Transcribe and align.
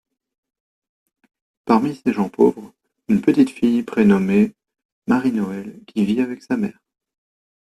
Parmi 1.63 1.93
ces 1.93 2.11
gens 2.11 2.27
pauvres, 2.27 2.73
une 3.07 3.21
petite 3.21 3.51
fille 3.51 3.83
prénommé 3.83 4.55
Marie-Noëlle 5.05 5.79
qui 5.85 6.03
vit 6.05 6.21
avec 6.21 6.41
sa 6.41 6.57
mère. 6.57 6.79